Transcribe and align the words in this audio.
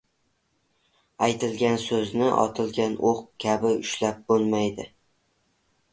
•Aytilgan 1.27 1.77
so‘zni 1.83 2.31
otilgan 2.45 2.97
o‘q 3.11 3.23
kabi 3.47 3.77
ushlab 3.85 4.27
bo‘lmaydi. 4.33 4.93